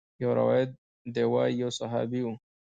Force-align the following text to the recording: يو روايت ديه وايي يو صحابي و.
يو 0.21 0.29
روايت 0.39 0.69
ديه 1.13 1.25
وايي 1.33 1.53
يو 1.61 1.69
صحابي 1.79 2.21
و. 2.23 2.27